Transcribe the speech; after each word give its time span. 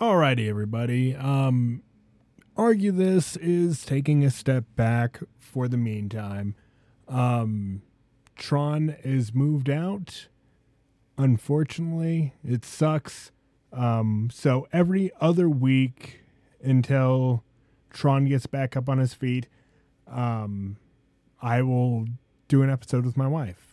Alrighty, 0.00 0.48
everybody. 0.48 1.14
Um, 1.14 1.82
argue 2.56 2.90
this 2.90 3.36
is 3.36 3.84
taking 3.84 4.24
a 4.24 4.30
step 4.30 4.64
back 4.74 5.20
for 5.36 5.68
the 5.68 5.76
meantime. 5.76 6.54
Um, 7.06 7.82
Tron 8.34 8.96
is 9.04 9.34
moved 9.34 9.68
out. 9.68 10.28
Unfortunately, 11.18 12.32
it 12.42 12.64
sucks. 12.64 13.30
Um, 13.74 14.30
so 14.32 14.66
every 14.72 15.10
other 15.20 15.50
week 15.50 16.22
until 16.62 17.44
Tron 17.90 18.24
gets 18.24 18.46
back 18.46 18.78
up 18.78 18.88
on 18.88 18.96
his 18.96 19.12
feet, 19.12 19.48
um, 20.08 20.78
I 21.42 21.60
will 21.60 22.06
do 22.48 22.62
an 22.62 22.70
episode 22.70 23.04
with 23.04 23.18
my 23.18 23.28
wife. 23.28 23.69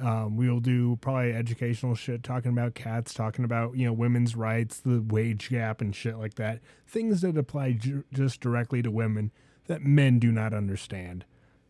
Um, 0.00 0.36
we'll 0.36 0.60
do 0.60 0.96
probably 1.00 1.32
educational 1.32 1.96
shit, 1.96 2.22
talking 2.22 2.52
about 2.52 2.74
cats, 2.74 3.12
talking 3.12 3.44
about 3.44 3.76
you 3.76 3.86
know 3.86 3.92
women's 3.92 4.36
rights, 4.36 4.78
the 4.78 5.04
wage 5.06 5.50
gap, 5.50 5.80
and 5.80 5.94
shit 5.94 6.18
like 6.18 6.34
that. 6.34 6.60
Things 6.86 7.20
that 7.22 7.36
apply 7.36 7.72
ju- 7.72 8.04
just 8.12 8.40
directly 8.40 8.80
to 8.82 8.90
women 8.90 9.32
that 9.66 9.82
men 9.82 10.18
do 10.18 10.30
not 10.30 10.54
understand. 10.54 11.24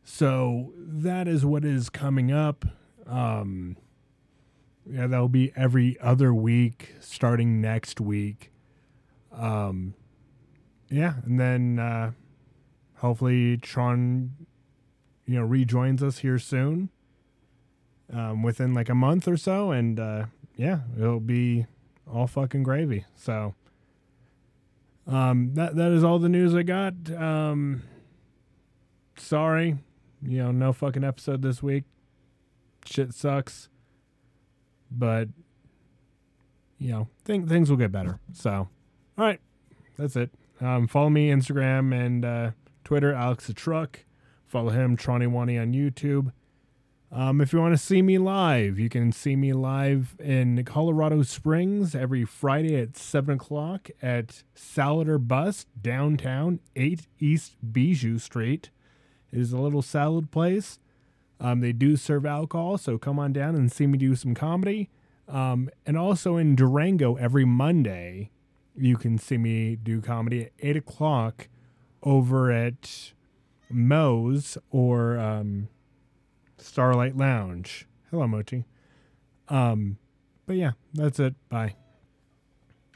So 0.04 0.72
that 0.76 1.26
is 1.26 1.44
what 1.44 1.64
is 1.64 1.88
coming 1.90 2.30
up. 2.30 2.64
Um, 3.06 3.76
yeah, 4.86 5.06
that'll 5.06 5.28
be 5.28 5.52
every 5.56 5.98
other 6.00 6.32
week 6.32 6.94
starting 7.00 7.60
next 7.60 8.00
week. 8.00 8.52
Um, 9.32 9.94
yeah, 10.90 11.14
and 11.24 11.40
then 11.40 11.78
uh, 11.78 12.12
hopefully 12.96 13.56
Tron, 13.56 14.34
you 15.26 15.36
know, 15.36 15.44
rejoins 15.44 16.02
us 16.02 16.18
here 16.18 16.38
soon 16.38 16.90
um, 18.12 18.42
within 18.42 18.74
like 18.74 18.88
a 18.88 18.94
month 18.94 19.28
or 19.28 19.36
so, 19.36 19.70
and 19.70 19.98
uh, 19.98 20.26
yeah, 20.56 20.80
it'll 20.96 21.20
be 21.20 21.66
all 22.10 22.26
fucking 22.26 22.62
gravy. 22.62 23.04
So 23.16 23.54
um, 25.06 25.54
that 25.54 25.76
that 25.76 25.92
is 25.92 26.04
all 26.04 26.18
the 26.18 26.28
news 26.28 26.54
I 26.54 26.62
got. 26.62 26.94
Um, 27.14 27.82
sorry, 29.16 29.78
you 30.22 30.38
know, 30.38 30.50
no 30.50 30.72
fucking 30.72 31.04
episode 31.04 31.42
this 31.42 31.62
week. 31.62 31.84
Shit 32.84 33.12
sucks, 33.14 33.68
but 34.90 35.28
you 36.78 36.92
know, 36.92 37.08
think 37.24 37.48
things 37.48 37.70
will 37.70 37.76
get 37.76 37.92
better. 37.92 38.20
So, 38.32 38.50
all 38.50 38.68
right, 39.16 39.40
that's 39.98 40.16
it. 40.16 40.30
Um, 40.60 40.86
follow 40.86 41.10
me 41.10 41.30
Instagram 41.30 41.94
and 41.94 42.24
uh, 42.24 42.50
Twitter, 42.84 43.12
Alex 43.12 43.46
the 43.46 43.54
Truck. 43.54 44.04
Follow 44.46 44.70
him, 44.70 44.96
Tronny 44.96 45.26
Wani 45.26 45.58
on 45.58 45.72
YouTube. 45.72 46.32
Um, 47.10 47.40
if 47.40 47.54
you 47.54 47.60
want 47.60 47.72
to 47.72 47.78
see 47.78 48.02
me 48.02 48.18
live, 48.18 48.78
you 48.78 48.90
can 48.90 49.12
see 49.12 49.34
me 49.34 49.54
live 49.54 50.14
in 50.18 50.62
Colorado 50.64 51.22
Springs 51.22 51.94
every 51.94 52.26
Friday 52.26 52.76
at 52.76 52.98
7 52.98 53.36
o'clock 53.36 53.88
at 54.02 54.42
Salad 54.54 55.08
or 55.08 55.18
Bust, 55.18 55.68
downtown, 55.80 56.60
8 56.76 57.06
East 57.18 57.56
Bijou 57.72 58.18
Street. 58.18 58.68
It 59.32 59.40
is 59.40 59.52
a 59.52 59.58
little 59.58 59.80
salad 59.80 60.30
place. 60.30 60.78
Um, 61.40 61.60
they 61.60 61.72
do 61.72 61.96
serve 61.96 62.26
alcohol, 62.26 62.76
so 62.76 62.98
come 62.98 63.18
on 63.18 63.32
down 63.32 63.54
and 63.54 63.72
see 63.72 63.86
me 63.86 63.96
do 63.96 64.14
some 64.14 64.34
comedy. 64.34 64.90
Um, 65.26 65.70
and 65.86 65.96
also 65.96 66.36
in 66.36 66.56
Durango 66.56 67.14
every 67.16 67.46
Monday, 67.46 68.30
you 68.76 68.98
can 68.98 69.16
see 69.16 69.38
me 69.38 69.76
do 69.76 70.02
comedy 70.02 70.44
at 70.44 70.52
8 70.60 70.76
o'clock 70.76 71.48
over 72.02 72.52
at 72.52 73.12
Moe's 73.70 74.58
or. 74.70 75.18
Starlight 76.58 77.16
Lounge. 77.16 77.86
Hello, 78.10 78.26
Mochi. 78.26 78.64
Um, 79.48 79.98
but 80.46 80.56
yeah, 80.56 80.72
that's 80.94 81.18
it. 81.20 81.34
Bye. 81.48 81.74